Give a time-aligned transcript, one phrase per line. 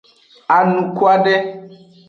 [0.55, 1.35] Anukwade.